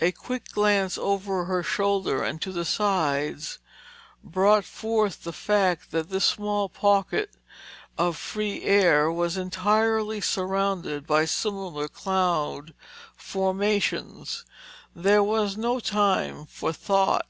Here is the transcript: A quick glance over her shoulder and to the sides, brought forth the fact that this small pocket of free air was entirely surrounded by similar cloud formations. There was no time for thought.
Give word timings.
A 0.00 0.10
quick 0.10 0.48
glance 0.50 0.98
over 0.98 1.44
her 1.44 1.62
shoulder 1.62 2.24
and 2.24 2.42
to 2.42 2.50
the 2.50 2.64
sides, 2.64 3.60
brought 4.24 4.64
forth 4.64 5.22
the 5.22 5.32
fact 5.32 5.92
that 5.92 6.10
this 6.10 6.24
small 6.24 6.68
pocket 6.68 7.30
of 7.96 8.16
free 8.16 8.64
air 8.64 9.12
was 9.12 9.36
entirely 9.36 10.20
surrounded 10.20 11.06
by 11.06 11.24
similar 11.24 11.86
cloud 11.86 12.74
formations. 13.14 14.44
There 14.92 15.22
was 15.22 15.56
no 15.56 15.78
time 15.78 16.44
for 16.46 16.72
thought. 16.72 17.28